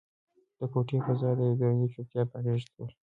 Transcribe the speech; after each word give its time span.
د 0.57 0.59
کوټې 0.73 0.97
فضا 1.05 1.29
د 1.37 1.39
یوې 1.47 1.57
درنې 1.59 1.87
چوپتیا 1.93 2.21
په 2.31 2.37
غېږ 2.43 2.63
کې 2.71 2.79
وه. 2.83 2.91